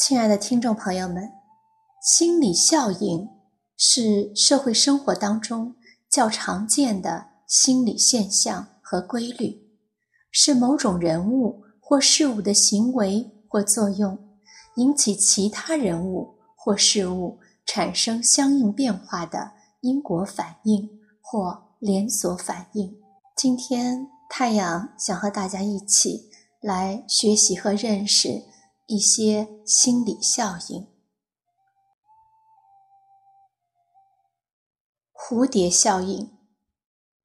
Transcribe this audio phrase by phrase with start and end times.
[0.00, 1.30] 亲爱的听众朋友们，
[2.02, 3.28] 心理效应
[3.76, 5.76] 是社会生活当中
[6.08, 9.60] 较常见的心理现象和规律，
[10.30, 14.18] 是某种人物或事物的行为或作用
[14.76, 20.88] 引起其他人物或事物产生相应变化的因果反应
[21.20, 22.96] 或连锁反应。
[23.36, 26.30] 今天，太阳想和大家一起
[26.62, 28.44] 来学习和认识。
[28.90, 30.88] 一些心理效应。
[35.14, 36.36] 蝴蝶效应。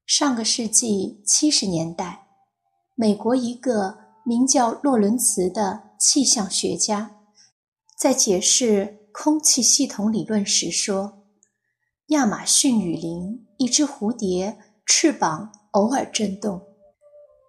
[0.05, 2.27] 上个世纪七十年代，
[2.93, 7.17] 美国一个名叫洛伦茨的气象学家，
[7.97, 11.25] 在解释空气系统理论时说
[12.13, 16.61] ：“亚马逊雨林一只蝴蝶翅膀偶尔震动，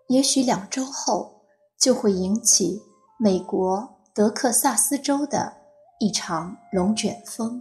[0.09, 1.43] 也许两周后
[1.79, 2.81] 就会引起
[3.19, 5.59] 美国。”德克萨斯州的
[6.01, 7.61] 一场龙卷风。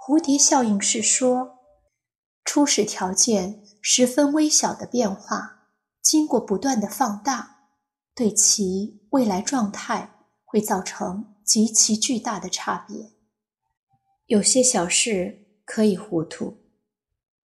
[0.00, 1.64] 蝴蝶效应是说，
[2.44, 5.66] 初始条件十分微小的变化，
[6.00, 7.72] 经过不断的放大，
[8.14, 13.10] 对其未来状态会造成极其巨大的差别。
[14.26, 16.58] 有些小事可以糊涂，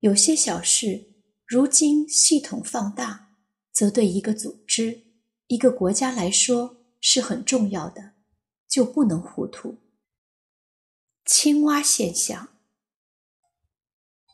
[0.01, 1.16] 有些小事
[1.47, 3.29] 如今系统放大，
[3.73, 5.01] 则对一个组织、
[5.47, 6.80] 一个国家来说。
[7.02, 8.13] 是很重要的，
[8.69, 9.80] 就不能糊涂。
[11.25, 12.49] 青蛙现象：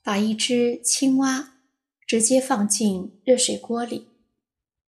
[0.03, 1.53] 把一只青蛙
[2.05, 4.09] 直接放进热水锅里，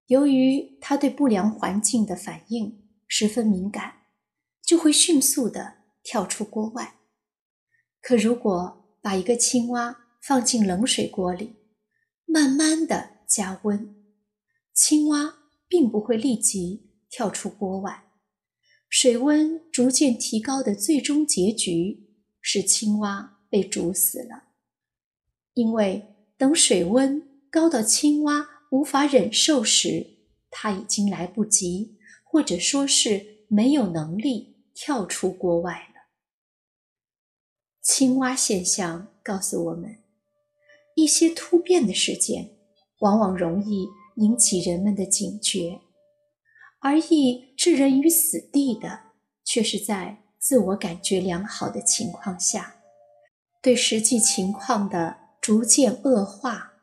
[0.08, 4.01] 由于它对不良环境的反应十分敏感，
[4.62, 7.00] 就会迅速的跳出锅外。
[8.01, 11.56] 可如果把一个青蛙放进冷水锅里，
[12.25, 13.96] 慢慢的加温，
[14.74, 15.36] 青蛙
[15.68, 16.88] 并不会立即。
[17.09, 18.06] 跳出锅外，
[18.88, 22.08] 水温逐渐提高的最终结局
[22.42, 24.44] 是青蛙被煮死了。
[25.53, 30.18] 因为等水温高到青蛙无法忍受时，
[30.50, 36.09] 它已经来不及，或者说是没有能力跳出锅外了。
[37.81, 40.03] 青蛙现象告诉我们，
[40.96, 42.52] 一些突变的事件
[43.00, 43.88] 往往容易
[44.18, 45.81] 引起人们的警觉。
[46.81, 49.01] 而易置人于死地的，
[49.44, 52.78] 却是在自我感觉良好的情况下，
[53.62, 56.75] 对实际情况的逐渐恶化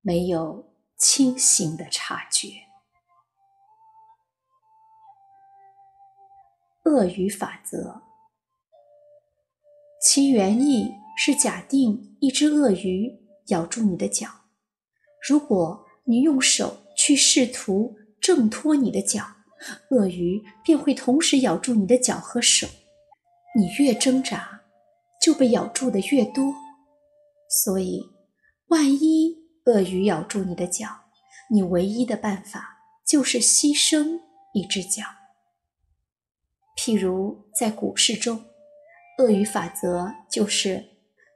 [0.00, 2.48] 没有清醒的察觉。
[6.84, 8.00] 鳄鱼法则，
[10.02, 14.30] 其原意是假定一只鳄鱼咬住你的脚，
[15.28, 17.98] 如果你用手去试图。
[18.26, 19.24] 挣脱你的脚，
[19.92, 22.66] 鳄鱼便会同时咬住你的脚和手。
[23.56, 24.62] 你越挣扎，
[25.22, 26.52] 就被咬住的越多。
[27.48, 28.02] 所以，
[28.66, 30.88] 万一鳄鱼咬住你的脚，
[31.52, 34.18] 你唯一的办法就是牺牲
[34.52, 35.04] 一只脚。
[36.76, 38.44] 譬如在股市中，
[39.18, 40.84] 鳄鱼法则就是：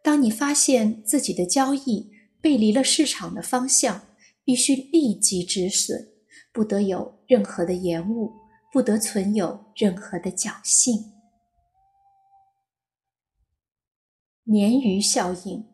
[0.02, 4.08] 当你发现自己的交易背离了市场的方向，
[4.42, 6.08] 必须立即止损。
[6.52, 8.32] 不得有任何的延误，
[8.72, 11.12] 不得存有任何的侥幸。
[14.46, 15.64] 鲶鱼效应。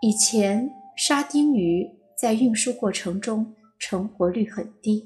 [0.00, 1.86] 以前沙丁鱼
[2.18, 5.04] 在运输过程中成活率很低，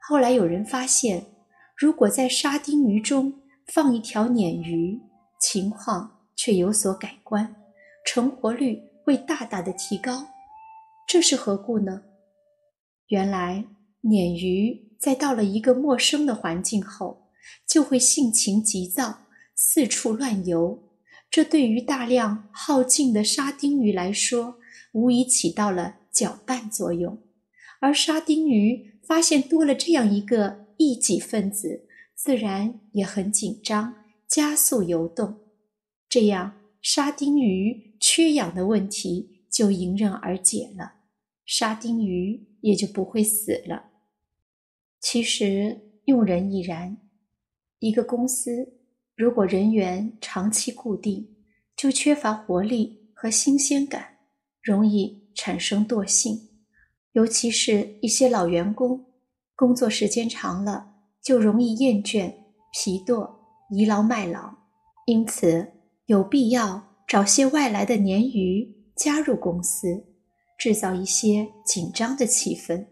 [0.00, 1.26] 后来有人发现，
[1.76, 5.00] 如果在沙丁鱼中放一条鲶鱼，
[5.38, 7.54] 情况却有所改观，
[8.06, 10.26] 成活率会大大的提高。
[11.06, 12.02] 这是何故呢？
[13.10, 13.64] 原来，
[14.02, 17.24] 鲶鱼在到了一个陌生的环境后，
[17.66, 19.22] 就会性情急躁，
[19.56, 20.78] 四处乱游。
[21.28, 24.60] 这对于大量耗尽的沙丁鱼来说，
[24.92, 27.20] 无疑起到了搅拌作用。
[27.80, 35.40] 而沙丁鱼发现多了这样一个异己分子，自然也很紧张，加速游动。
[36.08, 40.99] 这样，沙丁鱼缺氧的问题就迎刃而解了。
[41.50, 42.46] 沙丁鱼。
[42.62, 43.84] 也就不会死了。
[45.00, 46.98] 其实用人亦然。
[47.78, 48.74] 一个公司
[49.16, 51.26] 如果人员长期固定，
[51.74, 54.18] 就缺乏活力和新鲜感，
[54.62, 56.50] 容易产生惰性。
[57.12, 59.06] 尤其是一些老员工，
[59.56, 62.30] 工作时间长了，就容易厌倦、
[62.74, 63.38] 疲惰、
[63.70, 64.54] 倚老卖老。
[65.06, 65.72] 因此，
[66.04, 70.19] 有必要找些外来的鲶鱼加入公司。
[70.60, 72.84] 制造一些紧张的气氛。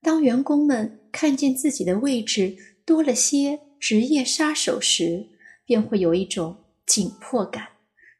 [0.00, 2.56] 当员工们看见自己的位置
[2.86, 5.28] 多了些职业杀手时，
[5.66, 6.56] 便会有一种
[6.86, 7.68] 紧迫感，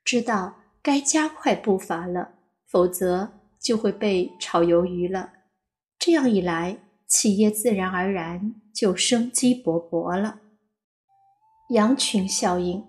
[0.05, 2.35] 知道该加快步伐了，
[2.67, 5.33] 否则就会被炒鱿鱼了。
[5.99, 6.77] 这样一来，
[7.09, 10.41] 企业自然而然就生机勃勃了。
[11.71, 12.85] 羊群效应，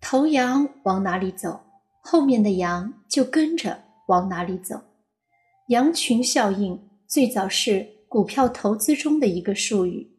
[0.00, 1.60] 头羊往哪里走，
[2.00, 4.80] 后面的羊就跟着往哪里走。
[5.68, 10.14] 羊群效应最早是股票投资中的一个术语，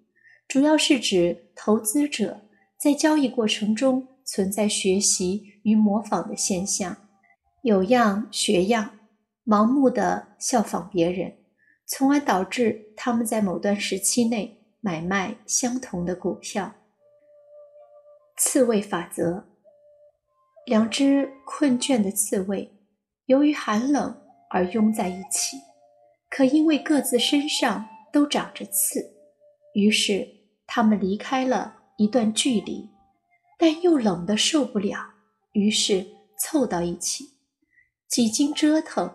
[0.48, 2.42] 主要是指投资者
[2.78, 6.98] 在交易过程中存在学习与模仿的现象，
[7.62, 9.00] 有样学样，
[9.46, 11.38] 盲目的效仿别人，
[11.86, 16.74] 从而导致他们在某段时期内买卖相同的股票。
[18.38, 19.46] 刺猬法则：
[20.66, 22.75] 两只困倦的刺猬，
[23.26, 25.58] 由于寒冷而拥在一起，
[26.30, 29.14] 可因为各自身上都长着刺，
[29.74, 30.28] 于是
[30.68, 32.90] 他们离开了一段距离，
[33.58, 34.98] 但又冷得受不了，
[35.54, 36.06] 于是
[36.40, 37.32] 凑到一起。
[38.08, 39.14] 几经折腾，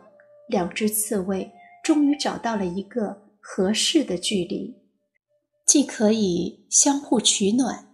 [0.48, 1.52] 两只刺猬
[1.84, 4.76] 终于找到了一个合适的距离，
[5.64, 7.86] 既可以相互取暖。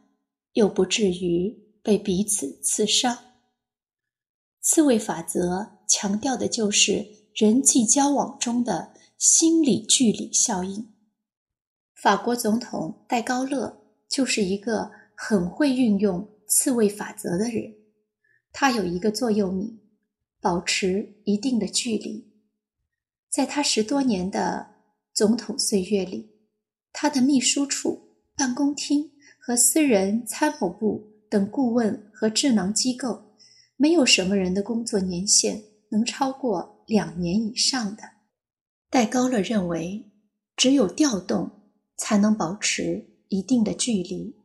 [0.54, 3.18] 又不至于被彼此刺伤。
[4.62, 10.92] 刺猬法则强调的就是人际交往中的心理距离效应。
[11.94, 17.74] 法国总统戴高乐就是一个很会运用刺猬法则的人。
[18.52, 19.80] 他有一个座右铭：
[20.40, 22.32] 保持一定的距离。
[23.30, 24.66] 在他十多年的
[25.12, 26.30] 总统岁月里，
[26.92, 29.12] 他的秘书处、办公厅。
[29.38, 33.36] 和私人参谋部等顾问和智囊机构，
[33.76, 35.62] 没有什么人的工作年限
[35.96, 38.02] 能超过两年以上的。
[38.90, 40.12] 戴高乐认为，
[40.54, 41.50] 只有调动
[41.96, 44.36] 才能保持一定的距离，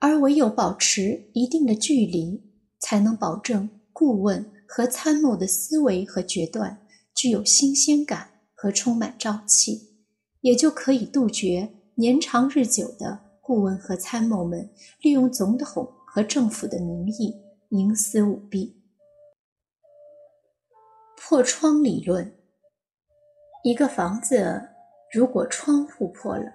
[0.00, 2.42] 而唯有保持一定的距离，
[2.80, 6.84] 才能保证顾问和参谋的思维和决断
[7.14, 9.94] 具有新鲜感和充满朝气，
[10.40, 13.30] 也就可以杜绝年长日久的。
[13.40, 14.70] 顾问和参谋们
[15.00, 17.34] 利用总统和政府的名义
[17.70, 18.79] 营私舞弊。
[21.30, 22.36] 破窗理论：
[23.62, 24.70] 一个房子
[25.12, 26.54] 如果窗户破了，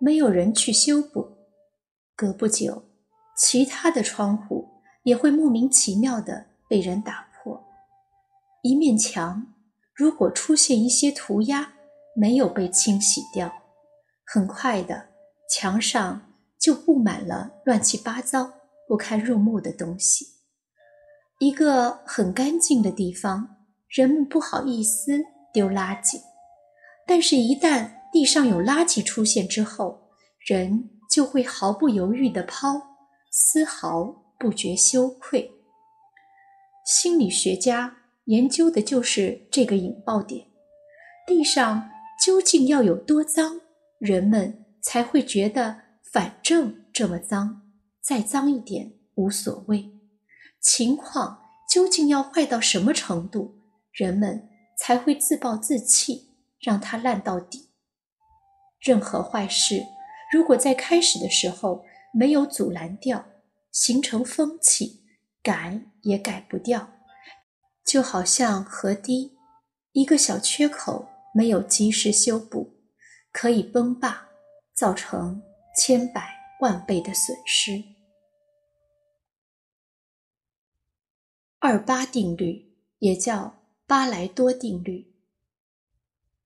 [0.00, 1.36] 没有人去修补，
[2.16, 2.84] 隔不久，
[3.36, 4.66] 其他的窗户
[5.02, 7.62] 也会莫名其妙的被人打破。
[8.62, 9.52] 一面墙
[9.94, 11.74] 如果出现一些涂鸦，
[12.16, 13.52] 没有被清洗掉，
[14.24, 15.10] 很快的。
[15.50, 18.54] 墙上就布满了乱七八糟、
[18.88, 20.28] 不堪入目的东西。
[21.40, 23.51] 一个很干净的地方，
[23.92, 25.22] 人们不好意思
[25.52, 26.20] 丢垃圾，
[27.06, 30.10] 但是，一旦地上有垃圾出现之后，
[30.40, 32.80] 人就会毫不犹豫地抛，
[33.30, 35.52] 丝毫不觉羞愧。
[36.86, 40.46] 心理学家研究的就是这个引爆点：
[41.26, 41.90] 地上
[42.24, 43.60] 究竟要有多脏，
[43.98, 44.58] 人们。
[44.84, 47.62] 才会觉得反正这么脏，
[48.00, 49.92] 再脏一点无所谓。
[50.60, 53.61] 情况究竟要坏到什么程度，
[53.92, 57.70] 人们才会自暴自弃，让它烂到底？
[58.80, 59.84] 任何坏事，
[60.32, 63.26] 如果在开始的时候没有阻拦掉，
[63.70, 65.04] 形成风气，
[65.42, 66.92] 改也改不掉。
[67.84, 69.36] 就好像河堤，
[69.92, 72.78] 一个小缺口没有及时修补，
[73.30, 74.28] 可以崩坝。
[74.74, 75.42] 造成
[75.76, 77.84] 千百万倍的损失。
[81.58, 85.12] 二八定律也叫巴莱多定律。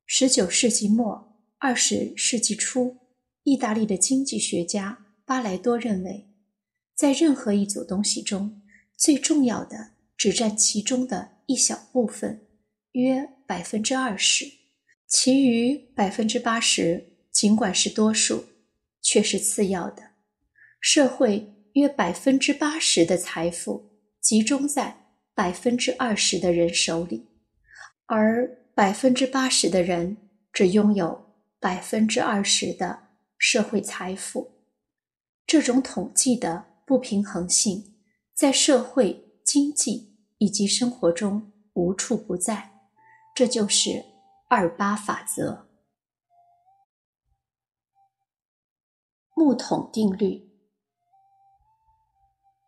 [0.04, 2.96] 十九世纪末二十世纪初，
[3.42, 6.28] 意大利的经济学家巴莱多认为，
[6.94, 8.62] 在任何一组东西中，
[8.96, 12.46] 最重要的只占其中的一小部分，
[12.92, 14.46] 约百分之二十，
[15.06, 17.12] 其余百分之八十。
[17.30, 18.46] 尽管是多数，
[19.02, 20.12] 却是次要的。
[20.80, 23.90] 社会约百分之八十的财富
[24.22, 25.05] 集中在
[25.36, 27.28] 百分之二十的人手里，
[28.06, 30.16] 而百分之八十的人
[30.50, 34.62] 只拥有百分之二十的社会财富。
[35.46, 37.98] 这种统计的不平衡性
[38.32, 42.72] 在社会、经济以及生活中无处不在。
[43.34, 44.02] 这就是
[44.48, 45.68] 二八法则。
[49.34, 50.50] 木桶定律：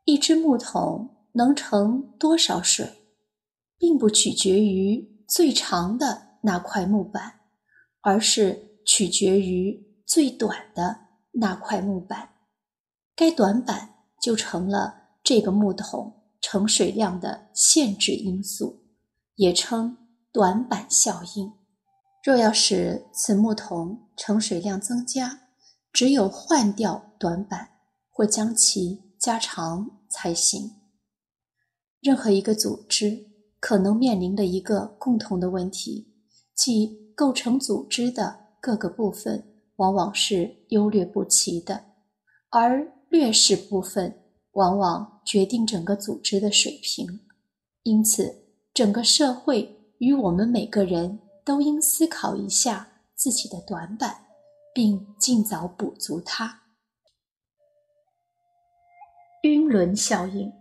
[0.04, 3.04] 一只木桶能盛多少水，
[3.78, 7.40] 并不取决于最长的那块木板，
[8.00, 12.30] 而是取决于最短的那块木板。
[13.14, 18.84] 该短板就成了这个木桶盛水量的限制因素，
[19.34, 19.98] 也称
[20.32, 21.52] 短板效应。
[22.24, 25.40] 若要使此木桶盛水量增加，
[25.92, 27.70] 只有换掉短板
[28.10, 30.77] 或将其加长才行。
[32.00, 33.26] 任何一个组织
[33.60, 36.14] 可能面临的一个共同的问题，
[36.54, 39.44] 即构成组织的各个部分
[39.76, 41.84] 往往是优劣不齐的，
[42.50, 47.20] 而劣势部分往往决定整个组织的水平。
[47.82, 54.26] 因此，整个社会与我们每个人都应思考一下自己的短板，
[54.72, 56.62] 并尽早补足它。
[59.42, 60.57] 晕轮效应。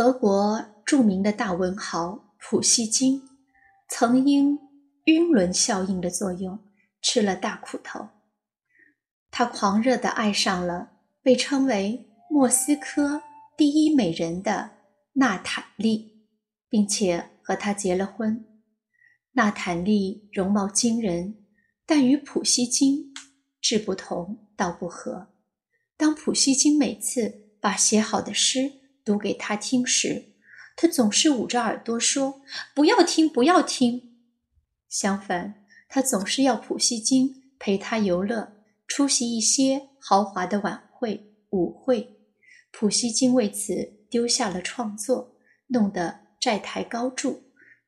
[0.00, 3.20] 俄国著名的大文豪普希金，
[3.86, 4.58] 曾因
[5.04, 6.58] 晕轮效应的作用
[7.02, 8.08] 吃了大苦头。
[9.30, 10.92] 他狂热地爱上了
[11.22, 13.20] 被称为莫斯科
[13.58, 14.70] 第一美人的
[15.12, 16.24] 娜塔莉，
[16.70, 18.46] 并且和她结了婚。
[19.32, 21.44] 娜坦莉容貌惊人，
[21.84, 23.12] 但与普希金
[23.60, 25.28] 志不同道不合。
[25.98, 30.32] 当普希金每次把写好的诗，读给他听时，
[30.76, 32.42] 他总是捂着耳朵说
[32.74, 34.16] ：“不要听，不要听。”
[34.88, 42.16] 相反，他总是要普希金陪他游乐，出席一些豪华的晚会、舞会。
[42.70, 45.36] 普希金为此丢下了创作，
[45.68, 47.42] 弄得债台高筑，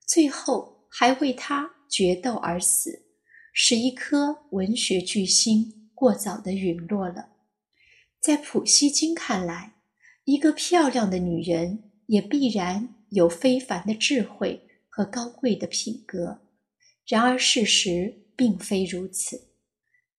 [0.07, 3.05] 最后还为他决斗而死，
[3.53, 7.31] 使一颗文学巨星过早的陨落了。
[8.21, 9.75] 在普希金看来，
[10.25, 16.43] 一个漂亮的女人也必然有非凡的智慧和高贵的品格。
[17.07, 19.49] 然而，事实并非如此。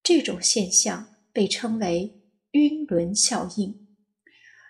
[0.03, 3.88] 这种现象被称为“晕轮效应”。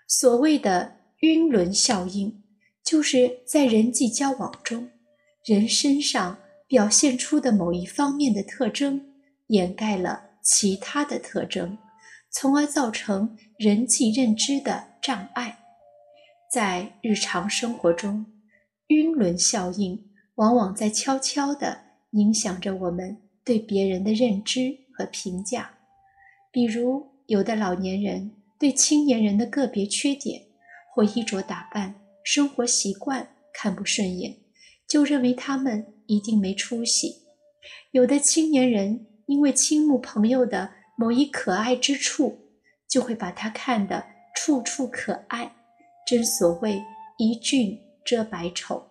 [0.06, 2.44] 所谓的“晕轮效应”，
[2.84, 4.90] 就是在人际交往中，
[5.44, 6.38] 人身上
[6.68, 9.14] 表现出的某一方面的特征
[9.48, 11.76] 掩盖了其他的特征，
[12.34, 14.94] 从而造成人际认知的。
[15.04, 15.58] 障碍，
[16.50, 18.24] 在日常生活中，
[18.86, 20.02] 晕轮效应
[20.36, 21.78] 往往在悄悄地
[22.12, 25.74] 影响着我们对别人的认知和评价。
[26.50, 30.40] 比如，有的老年人对青年人的个别缺点
[30.94, 34.38] 或衣着打扮、生活习惯看不顺眼，
[34.88, 37.26] 就认为他们一定没出息；
[37.90, 42.38] 有的青年人因为倾慕朋友的某一可爱之处，
[42.88, 44.14] 就会把他看得。
[44.36, 45.54] 处处可爱，
[46.04, 46.82] 真所谓
[47.18, 48.90] 一俊遮百丑。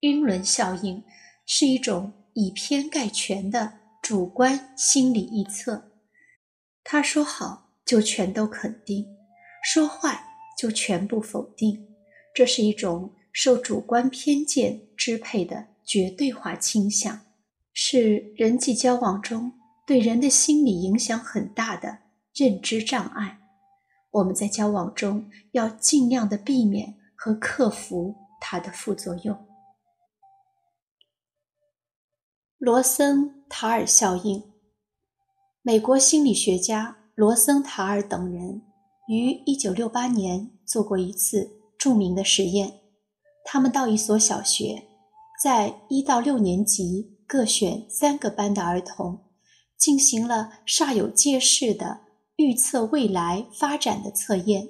[0.00, 1.02] 晕轮效应
[1.44, 5.90] 是一种以偏概全的主观心理臆测。
[6.84, 9.04] 他说好就全都肯定，
[9.64, 10.24] 说坏
[10.56, 11.88] 就全部否定。
[12.32, 17.26] 这是一种受主观偏见支配的绝对化倾向，
[17.72, 19.52] 是人际交往中
[19.86, 21.98] 对人的心理影响很大的
[22.34, 23.40] 认知障碍。
[24.12, 29.46] 我们在交往中要尽量的避免和克服它的副作用。
[32.58, 34.44] 罗森塔尔效应，
[35.62, 38.62] 美国心理学家罗森塔尔等人
[39.08, 42.80] 于1968年做过一次著名的实验。
[43.44, 44.84] 他们到一所小学，
[45.42, 49.31] 在一到六年级各选三个班的儿童，
[49.82, 50.36] 进行了
[50.66, 52.00] 煞有介事的。
[52.36, 54.66] 预测未来发展的测验，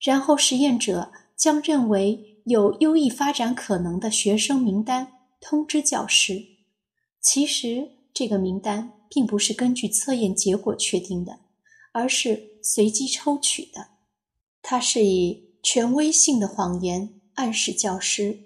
[0.00, 6.42] 然后实验者将认为有优异发展可能的学生名单通知教师。
[7.20, 11.38] 其实，这个名单并不是根据测验结果确定的，
[11.92, 13.88] 而是随机抽取的。
[14.60, 18.40] 它是以权威性的谎言暗示教师，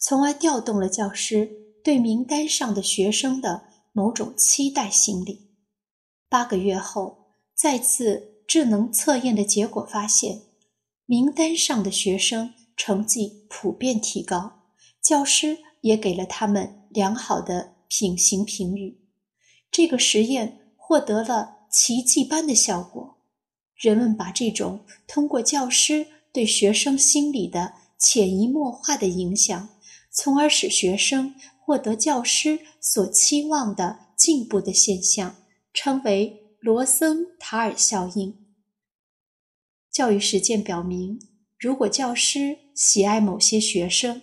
[0.00, 1.50] 从而调动了教师
[1.84, 5.54] 对名单上的学生的某种期待心理。
[6.28, 7.24] 八个月后。
[7.56, 10.42] 再次智能测验的结果发现，
[11.06, 14.64] 名单上的学生成绩普遍提高，
[15.00, 19.00] 教师也给了他们良好的品行评语。
[19.70, 23.18] 这个实验获得了奇迹般的效果。
[23.76, 29.68] 人们把这种通过教师对学生心理的潜移默化的影响，
[30.10, 35.36] 从而使学生获得教师所期望的进步的现象，
[35.72, 36.42] 称为。
[36.64, 38.38] 罗森塔尔效应。
[39.92, 41.18] 教育实践表明，
[41.58, 44.22] 如果教师喜爱某些学生，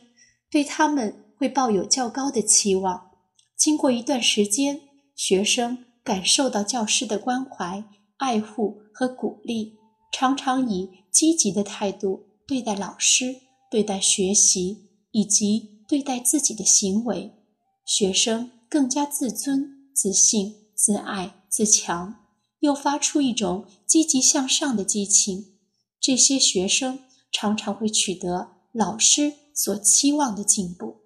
[0.50, 3.12] 对他们会抱有较高的期望。
[3.56, 4.82] 经过一段时间，
[5.16, 7.84] 学生感受到教师的关怀、
[8.18, 9.76] 爱护和鼓励，
[10.12, 13.36] 常常以积极的态度对待老师、
[13.70, 17.36] 对待学习以及对待自己的行为，
[17.84, 22.16] 学生更加自尊、自信、自爱、自强，
[22.62, 25.58] 又发出一种积极向上的激情。
[26.00, 31.02] 这些学生常常会取得老师所期望的进步。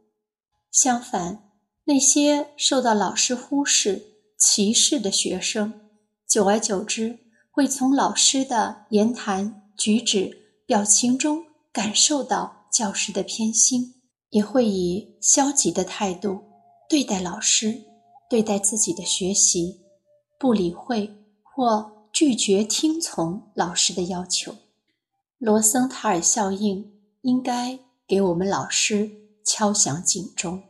[0.70, 1.50] 相反，
[1.86, 4.04] 那些受到老师忽视、
[4.38, 5.74] 歧视的学生，
[6.30, 7.18] 久而久之，
[7.50, 13.95] 会从老师的言谈举止、表情中感受到教师的偏心，
[14.36, 16.44] 也会以消极的态度
[16.90, 17.84] 对待老师、
[18.30, 19.80] 对待自己的学习，
[20.38, 21.10] 不理会
[21.42, 24.54] 或拒绝听从老师的要求。
[25.38, 29.10] 罗森塔尔效应应该给我们老师
[29.46, 30.62] 敲响警钟。